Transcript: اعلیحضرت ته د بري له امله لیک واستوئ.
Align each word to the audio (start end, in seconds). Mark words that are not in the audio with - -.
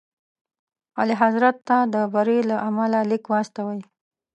اعلیحضرت 0.99 1.55
ته 1.67 1.77
د 1.93 1.95
بري 2.13 2.39
له 2.49 2.55
امله 2.69 2.99
لیک 3.09 3.23
واستوئ. 3.33 3.79